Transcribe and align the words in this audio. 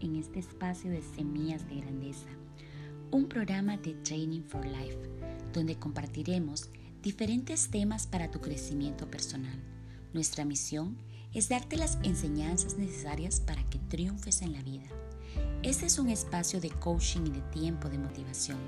en 0.00 0.16
este 0.16 0.38
espacio 0.38 0.90
de 0.90 1.02
Semillas 1.02 1.66
de 1.68 1.76
Grandeza, 1.76 2.28
un 3.10 3.28
programa 3.28 3.76
de 3.78 3.94
Training 3.94 4.42
for 4.42 4.64
Life, 4.64 4.98
donde 5.52 5.76
compartiremos 5.76 6.68
diferentes 7.02 7.70
temas 7.70 8.06
para 8.06 8.30
tu 8.30 8.40
crecimiento 8.40 9.10
personal. 9.10 9.58
Nuestra 10.12 10.44
misión 10.44 10.98
es 11.32 11.48
darte 11.48 11.76
las 11.76 11.98
enseñanzas 12.02 12.76
necesarias 12.76 13.40
para 13.40 13.64
que 13.70 13.78
triunfes 13.78 14.42
en 14.42 14.52
la 14.52 14.62
vida. 14.62 14.88
Este 15.62 15.86
es 15.86 15.98
un 15.98 16.10
espacio 16.10 16.60
de 16.60 16.70
coaching 16.70 17.22
y 17.26 17.30
de 17.30 17.42
tiempo 17.52 17.88
de 17.88 17.98
motivación, 17.98 18.58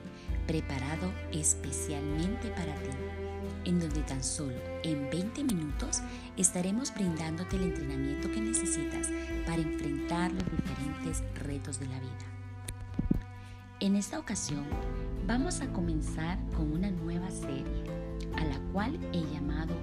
preparado 0.46 1.12
especialmente 1.32 2.48
para 2.50 2.74
ti 2.76 3.22
en 3.64 3.80
donde 3.80 4.02
tan 4.02 4.22
solo 4.22 4.56
en 4.82 5.08
20 5.10 5.44
minutos 5.44 6.00
estaremos 6.36 6.92
brindándote 6.94 7.56
el 7.56 7.64
entrenamiento 7.64 8.30
que 8.30 8.40
necesitas 8.40 9.08
para 9.46 9.62
enfrentar 9.62 10.32
los 10.32 10.44
diferentes 10.44 10.81
retos 11.34 11.78
de 11.80 11.86
la 11.86 11.98
vida. 11.98 12.32
En 13.80 13.96
esta 13.96 14.18
ocasión 14.18 14.64
vamos 15.26 15.60
a 15.60 15.66
comenzar 15.72 16.38
con 16.56 16.72
una 16.72 16.90
nueva 16.90 17.30
serie 17.30 17.84
a 18.36 18.44
la 18.44 18.58
cual 18.72 18.98
he 19.12 19.22
llamado 19.34 19.74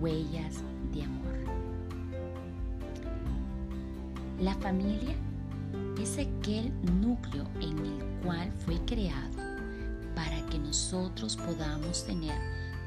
Huellas 0.00 0.62
de 0.92 1.02
Amor. 1.02 1.34
La 4.40 4.54
familia 4.54 5.14
es 6.00 6.18
aquel 6.18 6.72
núcleo 7.00 7.44
en 7.60 7.78
el 7.78 8.04
cual 8.24 8.52
fue 8.64 8.78
creado 8.84 9.36
para 10.14 10.44
que 10.46 10.58
nosotros 10.58 11.36
podamos 11.36 12.06
tener 12.06 12.38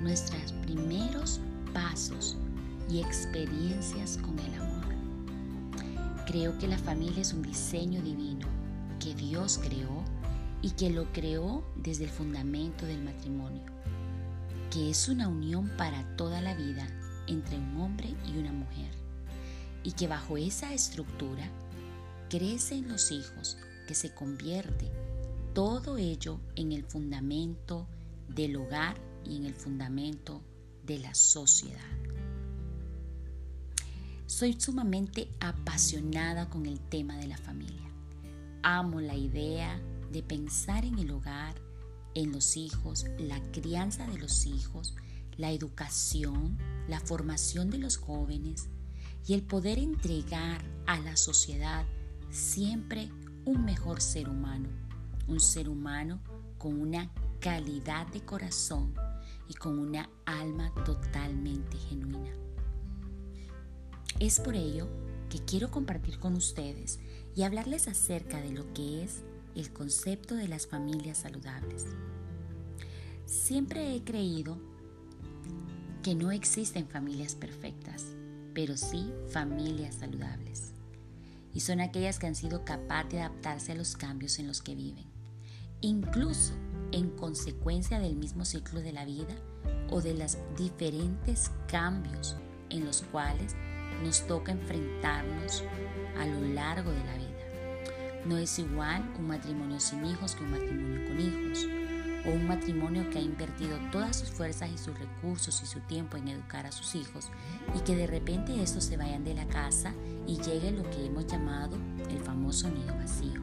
nuestros 0.01 0.53
primeros 0.63 1.41
pasos 1.73 2.37
y 2.89 3.01
experiencias 3.01 4.17
con 4.17 4.39
el 4.39 4.53
amor. 4.61 4.76
Creo 6.27 6.57
que 6.57 6.67
la 6.67 6.77
familia 6.77 7.21
es 7.21 7.31
un 7.31 7.41
diseño 7.41 8.01
divino 8.01 8.45
que 8.99 9.15
Dios 9.15 9.61
creó 9.63 10.03
y 10.61 10.71
que 10.71 10.89
lo 10.89 11.05
creó 11.13 11.63
desde 11.77 12.03
el 12.03 12.09
fundamento 12.09 12.85
del 12.85 13.01
matrimonio, 13.01 13.63
que 14.69 14.89
es 14.89 15.07
una 15.07 15.29
unión 15.29 15.71
para 15.77 16.03
toda 16.17 16.41
la 16.41 16.53
vida 16.53 16.85
entre 17.27 17.57
un 17.57 17.79
hombre 17.79 18.13
y 18.27 18.37
una 18.37 18.51
mujer, 18.51 18.91
y 19.83 19.93
que 19.93 20.09
bajo 20.09 20.35
esa 20.35 20.73
estructura 20.73 21.49
crecen 22.29 22.89
los 22.89 23.09
hijos 23.13 23.57
que 23.87 23.95
se 23.95 24.13
convierte 24.13 24.91
todo 25.53 25.97
ello 25.97 26.41
en 26.57 26.73
el 26.73 26.83
fundamento 26.83 27.87
del 28.27 28.57
hogar 28.57 28.97
y 29.23 29.37
en 29.37 29.45
el 29.45 29.53
fundamento 29.53 30.41
de 30.83 30.99
la 30.99 31.15
sociedad. 31.15 32.16
Soy 34.27 34.59
sumamente 34.59 35.29
apasionada 35.39 36.49
con 36.49 36.65
el 36.65 36.81
tema 36.81 37.15
de 37.15 37.27
la 37.27 37.37
familia. 37.37 37.89
Amo 38.61 38.99
la 38.99 39.15
idea 39.15 39.81
de 40.11 40.21
pensar 40.21 40.83
en 40.83 40.99
el 40.99 41.11
hogar, 41.11 41.55
en 42.13 42.33
los 42.33 42.57
hijos, 42.57 43.05
la 43.17 43.41
crianza 43.53 44.05
de 44.05 44.17
los 44.17 44.45
hijos, 44.45 44.95
la 45.37 45.51
educación, 45.51 46.57
la 46.89 46.99
formación 46.99 47.69
de 47.69 47.77
los 47.77 47.95
jóvenes 47.95 48.67
y 49.25 49.33
el 49.33 49.43
poder 49.43 49.79
entregar 49.79 50.61
a 50.87 50.99
la 50.99 51.15
sociedad 51.15 51.85
siempre 52.29 53.09
un 53.45 53.63
mejor 53.63 54.01
ser 54.01 54.27
humano, 54.27 54.67
un 55.29 55.39
ser 55.39 55.69
humano 55.69 56.19
con 56.57 56.81
una 56.81 57.09
calidad 57.39 58.05
de 58.07 58.25
corazón 58.25 58.93
y 59.47 59.53
con 59.53 59.79
una 59.79 60.09
alma 60.25 60.73
totalmente 60.83 61.77
genuina. 61.77 62.46
Es 64.19 64.39
por 64.39 64.55
ello 64.55 64.87
que 65.29 65.39
quiero 65.45 65.69
compartir 65.69 66.17
con 66.17 66.35
ustedes 66.35 66.99
y 67.35 67.43
hablarles 67.43 67.87
acerca 67.87 68.41
de 68.41 68.51
lo 68.51 68.73
que 68.73 69.03
es 69.03 69.21
el 69.55 69.71
concepto 69.71 70.33
de 70.33 70.47
las 70.47 70.65
familias 70.65 71.19
saludables. 71.19 71.85
Siempre 73.27 73.95
he 73.95 74.03
creído 74.03 74.57
que 76.01 76.15
no 76.15 76.31
existen 76.31 76.87
familias 76.87 77.35
perfectas, 77.35 78.05
pero 78.55 78.75
sí 78.75 79.11
familias 79.29 79.95
saludables. 79.95 80.71
Y 81.53 81.59
son 81.59 81.79
aquellas 81.79 82.17
que 82.17 82.25
han 82.25 82.35
sido 82.35 82.65
capaces 82.65 83.11
de 83.11 83.21
adaptarse 83.21 83.73
a 83.73 83.75
los 83.75 83.95
cambios 83.95 84.39
en 84.39 84.47
los 84.47 84.63
que 84.63 84.73
viven, 84.73 85.05
incluso 85.81 86.53
en 86.91 87.11
consecuencia 87.11 87.99
del 87.99 88.15
mismo 88.15 88.45
ciclo 88.45 88.81
de 88.81 88.93
la 88.93 89.05
vida 89.05 89.35
o 89.91 90.01
de 90.01 90.15
los 90.15 90.39
diferentes 90.57 91.51
cambios 91.67 92.35
en 92.69 92.83
los 92.83 93.03
cuales 93.03 93.55
nos 94.03 94.25
toca 94.27 94.51
enfrentarnos 94.51 95.63
a 96.19 96.25
lo 96.25 96.41
largo 96.53 96.91
de 96.91 97.03
la 97.03 97.15
vida. 97.15 97.27
No 98.25 98.37
es 98.37 98.59
igual 98.59 99.03
un 99.17 99.27
matrimonio 99.27 99.79
sin 99.79 100.05
hijos 100.05 100.35
que 100.35 100.43
un 100.43 100.51
matrimonio 100.51 101.07
con 101.07 101.19
hijos, 101.19 101.67
o 102.27 102.31
un 102.31 102.47
matrimonio 102.47 103.09
que 103.09 103.19
ha 103.19 103.21
invertido 103.21 103.77
todas 103.91 104.17
sus 104.17 104.29
fuerzas 104.29 104.69
y 104.69 104.77
sus 104.77 104.97
recursos 104.99 105.61
y 105.63 105.65
su 105.65 105.79
tiempo 105.81 106.17
en 106.17 106.27
educar 106.27 106.65
a 106.65 106.71
sus 106.71 106.95
hijos 106.95 107.29
y 107.75 107.79
que 107.79 107.95
de 107.95 108.07
repente 108.07 108.61
estos 108.61 108.83
se 108.83 108.97
vayan 108.97 109.23
de 109.23 109.33
la 109.33 109.45
casa 109.47 109.93
y 110.27 110.37
llegue 110.41 110.71
lo 110.71 110.83
que 110.89 111.05
hemos 111.05 111.25
llamado 111.27 111.77
el 112.09 112.19
famoso 112.19 112.69
nido 112.69 112.93
vacío. 112.95 113.41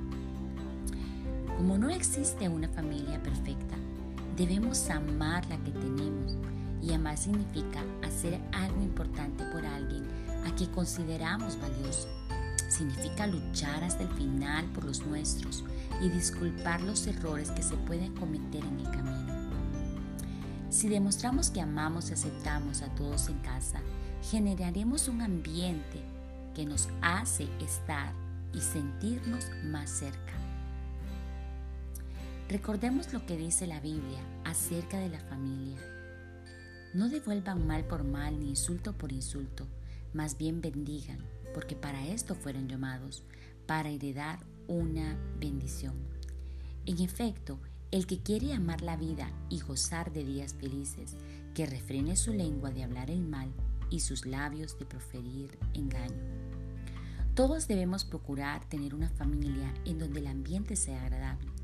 Como 1.56 1.78
no 1.78 1.88
existe 1.88 2.48
una 2.48 2.68
familia 2.68 3.22
perfecta, 3.22 3.76
debemos 4.36 4.90
amar 4.90 5.46
la 5.46 5.56
que 5.58 5.70
tenemos 5.70 6.36
y 6.82 6.92
amar 6.92 7.16
significa 7.16 7.82
hacer 8.02 8.38
algo 8.52 8.82
importante 8.82 9.44
por 9.52 9.64
alguien 9.64 10.04
a 10.46 10.54
quien 10.54 10.70
consideramos 10.70 11.58
valioso. 11.60 12.08
Significa 12.68 13.26
luchar 13.26 13.84
hasta 13.84 14.02
el 14.02 14.10
final 14.10 14.66
por 14.72 14.84
los 14.84 15.04
nuestros 15.06 15.64
y 16.00 16.08
disculpar 16.08 16.80
los 16.82 17.06
errores 17.06 17.50
que 17.50 17.62
se 17.62 17.76
pueden 17.76 18.14
cometer 18.14 18.64
en 18.64 18.80
el 18.80 18.90
camino. 18.90 19.34
Si 20.70 20.88
demostramos 20.88 21.50
que 21.50 21.60
amamos 21.60 22.10
y 22.10 22.14
aceptamos 22.14 22.82
a 22.82 22.92
todos 22.96 23.28
en 23.28 23.38
casa, 23.38 23.80
generaremos 24.30 25.06
un 25.08 25.22
ambiente 25.22 26.02
que 26.54 26.66
nos 26.66 26.88
hace 27.00 27.48
estar 27.60 28.12
y 28.52 28.60
sentirnos 28.60 29.50
más 29.64 29.90
cerca. 29.90 30.32
Recordemos 32.48 33.12
lo 33.12 33.24
que 33.24 33.36
dice 33.36 33.66
la 33.66 33.80
Biblia 33.80 34.18
acerca 34.44 34.98
de 34.98 35.08
la 35.08 35.20
familia. 35.20 35.78
No 36.92 37.08
devuelvan 37.08 37.66
mal 37.66 37.84
por 37.84 38.04
mal 38.04 38.38
ni 38.38 38.50
insulto 38.50 38.92
por 38.92 39.12
insulto, 39.12 39.66
más 40.14 40.38
bien 40.38 40.60
bendigan, 40.60 41.18
porque 41.52 41.76
para 41.76 42.06
esto 42.06 42.34
fueron 42.34 42.68
llamados, 42.68 43.22
para 43.66 43.90
heredar 43.90 44.38
una 44.68 45.18
bendición. 45.38 45.94
En 46.86 47.00
efecto, 47.00 47.58
el 47.90 48.06
que 48.06 48.18
quiere 48.18 48.52
amar 48.52 48.82
la 48.82 48.96
vida 48.96 49.30
y 49.50 49.60
gozar 49.60 50.12
de 50.12 50.24
días 50.24 50.54
felices, 50.54 51.16
que 51.54 51.66
refrene 51.66 52.16
su 52.16 52.32
lengua 52.32 52.70
de 52.70 52.84
hablar 52.84 53.10
el 53.10 53.22
mal 53.22 53.52
y 53.90 54.00
sus 54.00 54.26
labios 54.26 54.78
de 54.78 54.86
proferir 54.86 55.58
engaño. 55.74 56.22
Todos 57.34 57.68
debemos 57.68 58.04
procurar 58.04 58.64
tener 58.68 58.94
una 58.94 59.10
familia 59.10 59.72
en 59.84 59.98
donde 59.98 60.20
el 60.20 60.28
ambiente 60.28 60.76
sea 60.76 61.02
agradable 61.02 61.54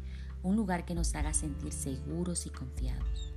un 0.42 0.56
lugar 0.56 0.84
que 0.84 0.94
nos 0.94 1.14
haga 1.14 1.34
sentir 1.34 1.72
seguros 1.72 2.46
y 2.46 2.50
confiados, 2.50 3.32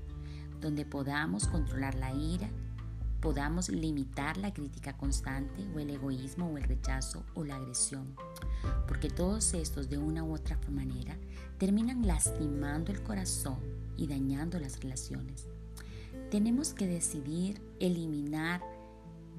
donde 0.61 0.85
podamos 0.85 1.47
controlar 1.47 1.95
la 1.95 2.13
ira, 2.13 2.49
podamos 3.23 3.69
limitar 3.69 4.35
la 4.35 4.53
crítica 4.53 4.97
constante 4.97 5.65
o 5.73 5.79
el 5.79 5.91
egoísmo 5.91 6.47
o 6.49 6.57
el 6.57 6.65
rechazo 6.65 7.23
o 7.35 7.45
la 7.45 7.55
agresión, 7.55 8.17
porque 8.85 9.09
todos 9.09 9.53
estos 9.53 9.87
de 9.87 9.97
una 9.97 10.25
u 10.25 10.33
otra 10.33 10.59
manera 10.69 11.17
terminan 11.57 12.05
lastimando 12.05 12.91
el 12.91 13.01
corazón 13.01 13.59
y 13.95 14.07
dañando 14.07 14.59
las 14.59 14.81
relaciones. 14.81 15.47
Tenemos 16.31 16.73
que 16.73 16.85
decidir 16.85 17.61
eliminar 17.79 18.61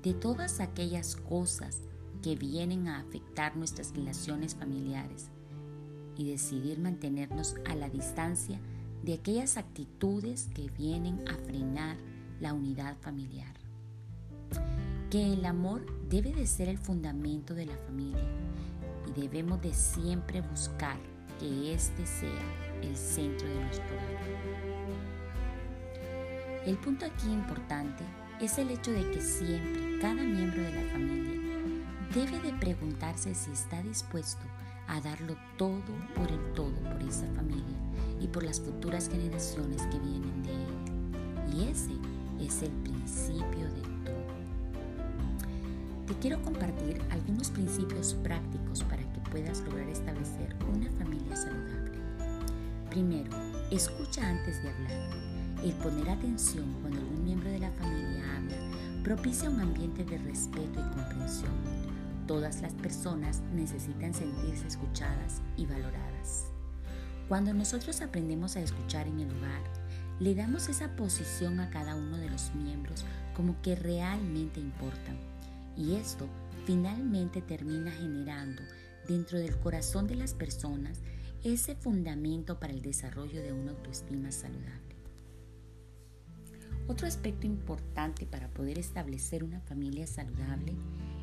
de 0.02 0.14
todas 0.14 0.60
aquellas 0.60 1.16
cosas 1.16 1.82
que 2.22 2.36
vienen 2.36 2.88
a 2.88 3.00
afectar 3.00 3.54
nuestras 3.54 3.94
relaciones 3.94 4.54
familiares 4.54 5.28
y 6.16 6.30
decidir 6.30 6.78
mantenernos 6.78 7.56
a 7.66 7.74
la 7.74 7.90
distancia 7.90 8.58
de 9.02 9.12
aquellas 9.12 9.58
actitudes 9.58 10.48
que 10.54 10.70
vienen 10.70 11.22
a 11.28 11.34
frenar 11.34 11.98
la 12.40 12.54
unidad 12.54 12.96
familiar. 13.02 13.63
Que 15.14 15.32
el 15.32 15.46
amor 15.46 15.86
debe 16.08 16.32
de 16.32 16.44
ser 16.44 16.68
el 16.68 16.76
fundamento 16.76 17.54
de 17.54 17.66
la 17.66 17.76
familia 17.76 18.26
y 19.06 19.12
debemos 19.20 19.62
de 19.62 19.72
siempre 19.72 20.40
buscar 20.40 20.96
que 21.38 21.72
este 21.72 22.04
sea 22.04 22.42
el 22.82 22.96
centro 22.96 23.46
de 23.46 23.54
nuestro 23.54 23.94
hogar. 23.94 24.24
El 26.66 26.76
punto 26.78 27.06
aquí 27.06 27.28
importante 27.28 28.02
es 28.40 28.58
el 28.58 28.70
hecho 28.70 28.90
de 28.90 29.08
que 29.12 29.20
siempre 29.20 30.00
cada 30.00 30.20
miembro 30.20 30.60
de 30.60 30.72
la 30.72 30.90
familia 30.90 31.40
debe 32.12 32.40
de 32.40 32.52
preguntarse 32.58 33.36
si 33.36 33.52
está 33.52 33.80
dispuesto 33.84 34.42
a 34.88 35.00
darlo 35.00 35.36
todo 35.56 35.94
por 36.16 36.28
el 36.28 36.52
todo 36.54 36.74
por 36.90 37.00
esa 37.08 37.28
familia 37.36 37.78
y 38.20 38.26
por 38.26 38.42
las 38.42 38.60
futuras 38.60 39.08
generaciones 39.08 39.80
que 39.82 39.98
vienen 40.00 40.42
de 40.42 40.54
él. 40.54 41.56
Y 41.56 41.68
ese 41.68 41.92
es 42.40 42.62
el 42.62 42.72
principio 42.82 43.66
de 43.66 43.80
todo. 44.04 44.23
Te 46.06 46.12
quiero 46.16 46.42
compartir 46.42 47.00
algunos 47.10 47.50
principios 47.50 48.12
prácticos 48.22 48.84
para 48.84 49.02
que 49.12 49.20
puedas 49.30 49.60
lograr 49.62 49.88
establecer 49.88 50.54
una 50.70 50.90
familia 50.92 51.34
saludable. 51.34 51.98
Primero, 52.90 53.30
escucha 53.70 54.28
antes 54.28 54.62
de 54.62 54.68
hablar. 54.68 55.10
El 55.62 55.72
poner 55.72 56.10
atención 56.10 56.70
cuando 56.82 57.00
algún 57.00 57.24
miembro 57.24 57.50
de 57.50 57.58
la 57.58 57.70
familia 57.70 58.36
habla 58.36 58.56
propicia 59.02 59.48
un 59.48 59.60
ambiente 59.60 60.04
de 60.04 60.18
respeto 60.18 60.78
y 60.78 60.94
comprensión. 60.94 61.52
Todas 62.26 62.60
las 62.60 62.74
personas 62.74 63.40
necesitan 63.54 64.12
sentirse 64.12 64.66
escuchadas 64.66 65.40
y 65.56 65.64
valoradas. 65.64 66.50
Cuando 67.28 67.54
nosotros 67.54 68.02
aprendemos 68.02 68.56
a 68.56 68.60
escuchar 68.60 69.06
en 69.06 69.20
el 69.20 69.30
hogar, 69.30 69.62
le 70.20 70.34
damos 70.34 70.68
esa 70.68 70.94
posición 70.96 71.60
a 71.60 71.70
cada 71.70 71.94
uno 71.94 72.18
de 72.18 72.28
los 72.28 72.54
miembros 72.54 73.06
como 73.34 73.60
que 73.62 73.74
realmente 73.74 74.60
importan. 74.60 75.16
Y 75.76 75.94
esto 75.94 76.28
finalmente 76.64 77.42
termina 77.42 77.90
generando 77.90 78.62
dentro 79.06 79.38
del 79.38 79.56
corazón 79.58 80.06
de 80.06 80.14
las 80.14 80.34
personas 80.34 81.00
ese 81.42 81.74
fundamento 81.74 82.58
para 82.58 82.72
el 82.72 82.80
desarrollo 82.80 83.42
de 83.42 83.52
una 83.52 83.72
autoestima 83.72 84.32
saludable. 84.32 84.94
Otro 86.86 87.06
aspecto 87.06 87.46
importante 87.46 88.26
para 88.26 88.48
poder 88.48 88.78
establecer 88.78 89.42
una 89.42 89.60
familia 89.60 90.06
saludable 90.06 90.74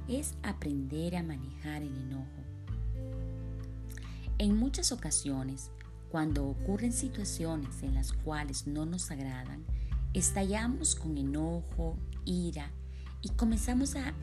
es 0.08 0.36
aprender 0.44 1.16
a 1.16 1.24
manejar 1.24 1.84
el 1.84 1.96
enojo. 1.96 2.42
En 4.38 4.56
muchas 4.56 4.92
ocasiones, 4.92 5.70
cuando 6.10 6.48
ocurren 6.48 6.92
situaciones 6.92 7.84
en 7.84 7.94
las 7.94 8.12
cuales 8.12 8.66
no 8.66 8.86
nos 8.86 9.12
agradan, 9.12 9.64
estallamos 10.14 10.96
con 10.96 11.18
enojo, 11.18 11.96
ira 12.26 12.72
y 13.22 13.30
comenzamos 13.30 13.96
a 13.96 14.14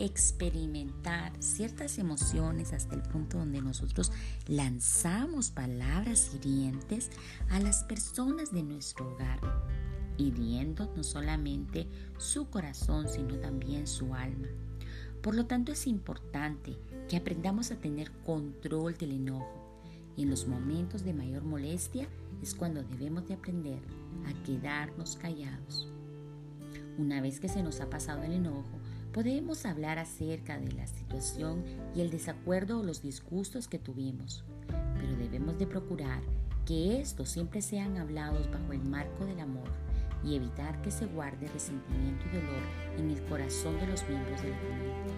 experimentar 0.00 1.32
ciertas 1.40 1.98
emociones 1.98 2.72
hasta 2.72 2.94
el 2.94 3.02
punto 3.02 3.38
donde 3.38 3.60
nosotros 3.60 4.12
lanzamos 4.48 5.50
palabras 5.50 6.32
hirientes 6.34 7.10
a 7.50 7.60
las 7.60 7.84
personas 7.84 8.50
de 8.50 8.62
nuestro 8.62 9.12
hogar, 9.12 9.40
hiriendo 10.16 10.90
no 10.96 11.04
solamente 11.04 11.86
su 12.16 12.48
corazón, 12.48 13.08
sino 13.08 13.36
también 13.36 13.86
su 13.86 14.14
alma. 14.14 14.48
Por 15.22 15.34
lo 15.34 15.44
tanto, 15.44 15.70
es 15.70 15.86
importante 15.86 16.78
que 17.08 17.18
aprendamos 17.18 17.70
a 17.70 17.76
tener 17.76 18.10
control 18.24 18.96
del 18.96 19.12
enojo 19.12 19.60
y 20.16 20.22
en 20.22 20.30
los 20.30 20.46
momentos 20.46 21.04
de 21.04 21.12
mayor 21.12 21.42
molestia 21.42 22.08
es 22.42 22.54
cuando 22.54 22.82
debemos 22.82 23.28
de 23.28 23.34
aprender 23.34 23.80
a 24.26 24.44
quedarnos 24.44 25.16
callados. 25.16 25.88
Una 26.96 27.20
vez 27.20 27.38
que 27.38 27.48
se 27.48 27.62
nos 27.62 27.80
ha 27.80 27.90
pasado 27.90 28.22
el 28.22 28.32
enojo, 28.32 28.80
podemos 29.12 29.66
hablar 29.66 29.98
acerca 29.98 30.58
de 30.58 30.72
la 30.72 30.86
situación 30.86 31.64
y 31.94 32.00
el 32.00 32.10
desacuerdo 32.10 32.80
o 32.80 32.82
los 32.82 33.02
disgustos 33.02 33.68
que 33.68 33.78
tuvimos, 33.78 34.44
pero 34.68 35.16
debemos 35.16 35.58
de 35.58 35.66
procurar 35.66 36.22
que 36.64 37.00
estos 37.00 37.28
siempre 37.28 37.62
sean 37.62 37.96
hablados 37.96 38.50
bajo 38.50 38.72
el 38.72 38.82
marco 38.82 39.24
del 39.24 39.40
amor 39.40 39.68
y 40.22 40.36
evitar 40.36 40.80
que 40.82 40.90
se 40.90 41.06
guarde 41.06 41.48
resentimiento 41.48 42.24
y 42.26 42.36
dolor 42.36 42.62
en 42.98 43.10
el 43.10 43.22
corazón 43.24 43.78
de 43.80 43.86
los 43.86 44.08
miembros 44.08 44.42
de 44.42 44.50
la 44.50 44.56
familia. 44.56 45.14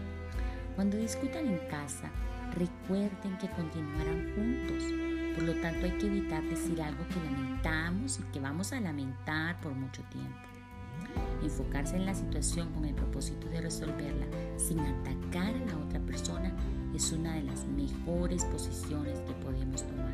Cuando 0.74 0.96
discutan 0.96 1.46
en 1.46 1.58
casa, 1.68 2.10
recuerden 2.56 3.36
que 3.38 3.50
continuarán 3.50 4.32
juntos. 4.34 4.84
Por 5.34 5.44
lo 5.44 5.60
tanto, 5.60 5.86
hay 5.86 5.98
que 5.98 6.06
evitar 6.06 6.42
decir 6.44 6.80
algo 6.80 7.06
que 7.08 7.16
lamentamos 7.16 8.18
y 8.20 8.22
que 8.32 8.40
vamos 8.40 8.72
a 8.72 8.80
lamentar 8.80 9.60
por 9.60 9.74
mucho 9.74 10.02
tiempo. 10.04 10.51
Enfocarse 11.42 11.96
en 11.96 12.06
la 12.06 12.14
situación 12.14 12.72
con 12.72 12.84
el 12.84 12.94
propósito 12.94 13.48
de 13.48 13.60
resolverla 13.60 14.26
sin 14.56 14.78
atacar 14.80 15.54
a 15.54 15.66
la 15.66 15.78
otra 15.78 16.00
persona 16.00 16.54
es 16.94 17.12
una 17.12 17.34
de 17.34 17.42
las 17.42 17.66
mejores 17.66 18.44
posiciones 18.44 19.20
que 19.20 19.32
podemos 19.34 19.82
tomar. 19.82 20.12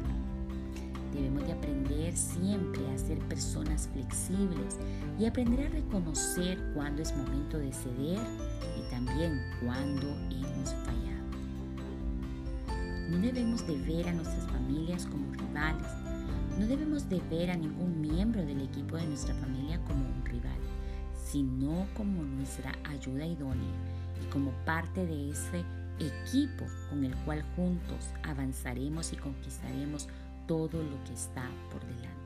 Debemos 1.13 1.47
de 1.47 1.53
aprender 1.53 2.17
siempre 2.17 2.87
a 2.91 2.99
ser 2.99 3.19
personas 3.21 3.89
flexibles 3.93 4.77
y 5.19 5.25
aprender 5.25 5.67
a 5.67 5.71
reconocer 5.71 6.59
cuándo 6.75 7.03
es 7.03 7.17
momento 7.17 7.59
de 7.59 7.73
ceder 7.73 8.21
y 8.79 8.91
también 8.91 9.41
cuándo 9.61 10.07
hemos 10.31 10.75
fallado. 10.85 11.09
No 13.11 13.19
debemos 13.19 13.67
de 13.67 13.79
ver 13.79 14.07
a 14.09 14.13
nuestras 14.13 14.47
familias 14.49 15.07
como 15.07 15.33
rivales. 15.33 15.89
No 16.59 16.67
debemos 16.67 17.09
de 17.09 17.21
ver 17.31 17.51
a 17.51 17.57
ningún 17.57 18.01
miembro 18.01 18.45
del 18.45 18.61
equipo 18.61 18.97
de 18.97 19.07
nuestra 19.07 19.35
familia 19.37 19.81
como 19.87 20.05
un 20.05 20.25
rival, 20.27 20.59
sino 21.31 21.87
como 21.95 22.23
nuestra 22.23 22.73
ayuda 22.85 23.27
idónea 23.27 23.75
y 24.23 24.27
como 24.31 24.51
parte 24.65 25.05
de 25.07 25.31
ese 25.31 25.65
equipo 25.99 26.65
con 26.89 27.05
el 27.05 27.15
cual 27.25 27.43
juntos 27.55 28.11
avanzaremos 28.23 29.13
y 29.13 29.17
conquistaremos 29.17 30.09
todo 30.47 30.83
lo 30.83 31.05
que 31.05 31.13
está 31.13 31.51
por 31.71 31.85
delante. 31.85 32.19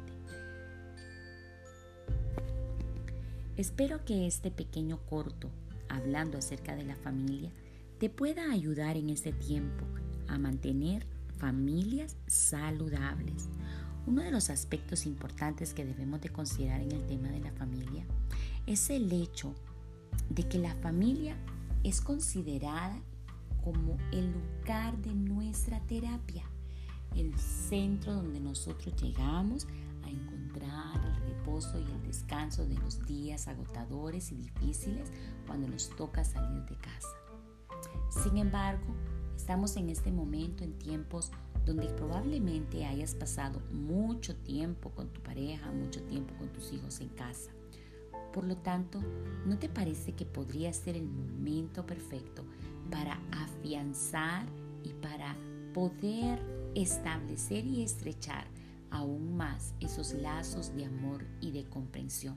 Espero 3.57 4.05
que 4.05 4.27
este 4.27 4.51
pequeño 4.51 4.99
corto, 5.09 5.51
hablando 5.89 6.39
acerca 6.39 6.77
de 6.77 6.85
la 6.85 6.97
familia, 6.97 7.51
te 7.99 8.09
pueda 8.09 8.51
ayudar 8.51 8.97
en 8.97 9.11
este 9.11 9.33
tiempo 9.33 9.85
a 10.29 10.39
mantener 10.39 11.07
familias 11.39 12.17
saludables. 12.27 13.49
Uno 14.07 14.23
de 14.23 14.31
los 14.31 14.51
aspectos 14.51 15.07
importantes 15.07 15.75
que 15.75 15.85
debemos 15.85 16.21
de 16.21 16.31
considerar 16.31 16.81
en 16.81 16.93
el 16.93 17.07
tema 17.07 17.29
de 17.29 17.41
la 17.41 17.53
familia 17.53 18.05
es 18.67 18.91
el 18.91 19.13
hecho 19.13 19.55
de 20.31 20.49
que 20.49 20.59
la 20.59 20.75
familia 20.77 21.37
es 21.83 22.01
considerada 22.01 23.01
como 23.65 23.97
el 24.13 24.33
lugar 24.33 24.97
de 24.99 25.15
nuestra 25.15 25.81
terapia 25.81 26.45
el 27.17 27.39
centro 27.39 28.15
donde 28.15 28.41
nosotros 28.41 28.95
llegamos 29.01 29.67
a 30.05 30.11
encontrar 30.11 31.01
el 31.07 31.35
reposo 31.35 31.79
y 31.79 31.91
el 31.91 32.03
descanso 32.03 32.67
de 32.67 32.75
los 32.75 33.05
días 33.07 33.49
agotadores 33.49 34.33
y 34.33 34.37
difíciles 34.37 35.11
cuando 35.47 35.69
nos 35.69 35.91
toca 35.97 36.25
salir 36.25 36.65
de 36.65 36.77
casa. 36.77 37.09
Sin 38.11 38.39
embargo, 38.39 38.95
estamos 39.37 39.77
en 39.77 39.89
este 39.89 40.11
momento 40.11 40.65
en 40.65 40.79
tiempos 40.79 41.31
donde 41.65 41.87
probablemente 41.87 42.85
hayas 42.85 43.15
pasado 43.15 43.61
mucho 43.71 44.35
tiempo 44.37 44.91
con 44.91 45.09
tu 45.13 45.21
pareja, 45.23 45.71
mucho 45.71 46.03
tiempo 46.05 46.35
con 46.39 46.49
tus 46.49 46.73
hijos 46.73 47.01
en 47.01 47.09
casa. 47.11 47.51
Por 48.33 48.45
lo 48.45 48.57
tanto, 48.57 49.01
¿no 49.47 49.59
te 49.59 49.69
parece 49.69 50.15
que 50.15 50.25
podría 50.25 50.73
ser 50.73 50.97
el 50.97 51.09
momento 51.09 51.85
perfecto 51.85 52.45
para 52.91 53.21
afianzar 53.31 54.47
y 54.83 54.93
para 54.95 55.37
poder 55.73 56.41
establecer 56.75 57.65
y 57.65 57.83
estrechar 57.83 58.47
aún 58.91 59.37
más 59.37 59.75
esos 59.81 60.13
lazos 60.13 60.75
de 60.75 60.85
amor 60.85 61.25
y 61.41 61.51
de 61.51 61.65
comprensión. 61.65 62.37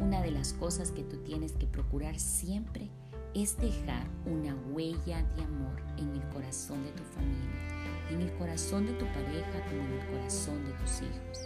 Una 0.00 0.20
de 0.20 0.30
las 0.30 0.52
cosas 0.52 0.90
que 0.90 1.04
tú 1.04 1.18
tienes 1.18 1.52
que 1.52 1.66
procurar 1.66 2.18
siempre 2.18 2.90
es 3.34 3.56
dejar 3.58 4.06
una 4.26 4.54
huella 4.72 5.22
de 5.36 5.42
amor 5.42 5.80
en 5.96 6.10
el 6.10 6.28
corazón 6.28 6.82
de 6.84 6.90
tu 6.92 7.02
familia, 7.04 8.08
en 8.10 8.20
el 8.20 8.32
corazón 8.36 8.86
de 8.86 8.92
tu 8.94 9.06
pareja 9.06 9.64
como 9.68 9.82
en 9.82 9.92
el 9.92 10.06
corazón 10.08 10.64
de 10.64 10.72
tus 10.72 11.02
hijos. 11.02 11.38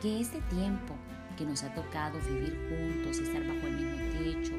Que 0.00 0.20
este 0.20 0.40
tiempo 0.42 0.94
que 1.36 1.44
nos 1.44 1.62
ha 1.62 1.74
tocado 1.74 2.18
vivir 2.28 2.58
juntos, 2.68 3.18
estar 3.18 3.46
bajo 3.46 3.66
el 3.66 3.76
mismo 3.76 3.96
techo, 4.18 4.52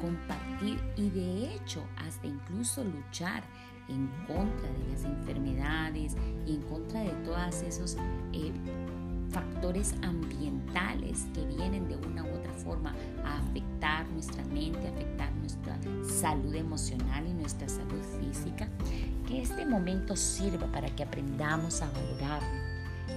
compartir 0.00 0.80
y 0.96 1.10
de 1.10 1.54
hecho 1.54 1.82
hasta 1.96 2.26
incluso 2.26 2.84
luchar 2.84 3.42
en 3.88 4.08
contra 4.26 4.70
de 4.70 4.92
las 4.92 5.04
enfermedades 5.04 6.16
y 6.46 6.54
en 6.54 6.62
contra 6.62 7.00
de 7.00 7.10
todos 7.24 7.62
esos 7.62 7.96
eh, 8.32 8.52
factores 9.30 9.94
ambientales 10.02 11.26
que 11.34 11.44
vienen 11.46 11.88
de 11.88 11.96
una 11.96 12.24
u 12.24 12.28
otra 12.28 12.52
forma 12.52 12.94
a 13.24 13.38
afectar 13.38 14.08
nuestra 14.08 14.44
mente, 14.44 14.86
a 14.86 14.90
afectar 14.90 15.32
nuestra 15.34 15.78
salud 16.04 16.54
emocional 16.54 17.26
y 17.26 17.34
nuestra 17.34 17.68
salud 17.68 18.02
física, 18.20 18.68
que 19.26 19.42
este 19.42 19.66
momento 19.66 20.16
sirva 20.16 20.66
para 20.72 20.88
que 20.94 21.02
aprendamos 21.02 21.82
a 21.82 21.90
valorarlo, 21.90 22.48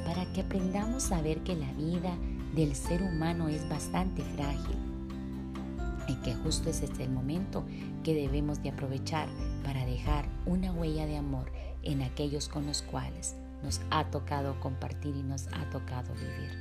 para 0.06 0.26
que 0.34 0.42
aprendamos 0.42 1.12
a 1.12 1.22
ver 1.22 1.40
que 1.44 1.56
la 1.56 1.72
vida 1.74 2.16
del 2.54 2.76
ser 2.76 3.02
humano 3.02 3.50
es 3.50 3.68
bastante 3.68 4.22
frágil 4.22 4.78
y 6.08 6.16
que 6.18 6.36
justo 6.36 6.70
es 6.70 6.82
el 6.82 7.10
momento 7.10 7.66
que 8.04 8.14
debemos 8.14 8.62
de 8.62 8.70
aprovechar 8.70 9.28
para 9.64 9.86
dejar 9.86 10.28
una 10.46 10.72
huella 10.72 11.06
de 11.06 11.18
amor 11.18 11.52
en 11.82 12.02
aquellos 12.02 12.50
con 12.50 12.68
los 12.68 12.82
cuales 12.84 13.36
nos 13.64 13.82
ha 13.90 14.06
tocado 14.12 14.60
compartir 14.60 15.16
y 15.16 15.24
nos 15.24 15.48
ha 15.48 15.70
tocado 15.72 16.14
vivir. 16.14 16.52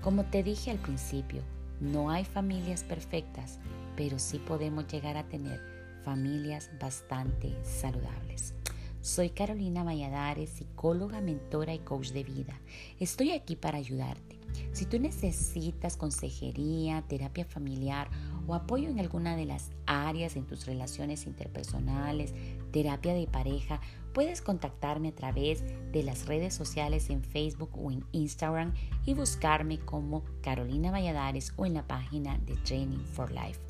Como 0.00 0.24
te 0.24 0.42
dije 0.42 0.70
al 0.70 0.78
principio, 0.78 1.42
no 1.80 2.10
hay 2.10 2.24
familias 2.24 2.82
perfectas, 2.82 3.58
pero 3.96 4.18
sí 4.18 4.38
podemos 4.38 4.86
llegar 4.86 5.16
a 5.16 5.28
tener 5.28 5.60
familias 6.04 6.70
bastante 6.80 7.52
saludables. 7.64 8.54
Soy 9.02 9.30
Carolina 9.30 9.84
Valladares, 9.84 10.50
psicóloga, 10.50 11.20
mentora 11.20 11.74
y 11.74 11.80
coach 11.80 12.10
de 12.10 12.24
vida. 12.24 12.58
Estoy 12.98 13.32
aquí 13.32 13.56
para 13.56 13.78
ayudarte. 13.78 14.37
Si 14.72 14.86
tú 14.86 14.98
necesitas 14.98 15.96
consejería, 15.96 17.02
terapia 17.08 17.44
familiar 17.44 18.08
o 18.46 18.54
apoyo 18.54 18.88
en 18.88 19.00
alguna 19.00 19.36
de 19.36 19.44
las 19.44 19.70
áreas 19.86 20.36
en 20.36 20.46
tus 20.46 20.66
relaciones 20.66 21.26
interpersonales, 21.26 22.32
terapia 22.70 23.14
de 23.14 23.26
pareja, 23.26 23.80
puedes 24.12 24.40
contactarme 24.40 25.08
a 25.08 25.14
través 25.14 25.62
de 25.92 26.02
las 26.02 26.26
redes 26.26 26.54
sociales 26.54 27.10
en 27.10 27.22
Facebook 27.22 27.70
o 27.74 27.90
en 27.90 28.04
Instagram 28.12 28.74
y 29.04 29.14
buscarme 29.14 29.78
como 29.78 30.24
Carolina 30.42 30.90
Valladares 30.90 31.52
o 31.56 31.66
en 31.66 31.74
la 31.74 31.86
página 31.86 32.38
de 32.38 32.56
Training 32.56 33.04
for 33.04 33.30
Life, 33.30 33.60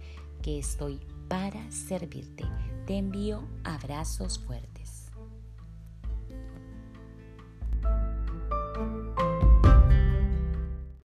que 0.43 0.59
estoy 0.59 1.01
para 1.29 1.71
servirte. 1.71 2.45
Te 2.87 2.97
envío 2.97 3.47
abrazos 3.65 4.39
fuertes. 4.39 4.78